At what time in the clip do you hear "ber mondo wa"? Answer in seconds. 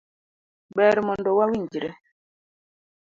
0.75-1.45